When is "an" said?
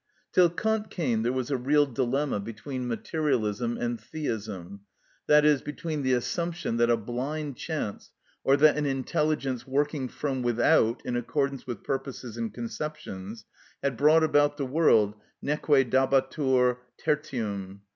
8.77-8.87